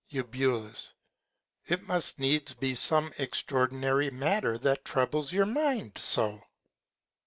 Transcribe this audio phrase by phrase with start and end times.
[0.09, 0.71] Eu.
[1.67, 6.41] It must needs be some extraordinary Matter that troubles your Mind so.